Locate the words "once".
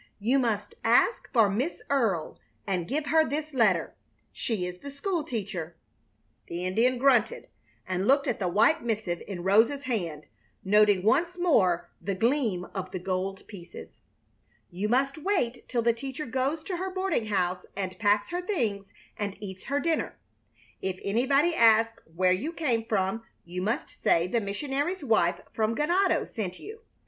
11.03-11.37